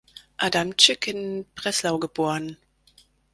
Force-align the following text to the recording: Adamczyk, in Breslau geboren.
Adamczyk, 0.37 1.07
in 1.07 1.45
Breslau 1.55 1.99
geboren. 1.99 2.57